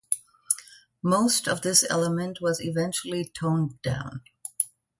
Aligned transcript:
Most 1.03 1.47
of 1.47 1.61
this 1.61 1.85
element 1.87 2.39
was 2.41 2.59
eventually 2.59 3.23
toned 3.23 3.79
down. 3.83 4.21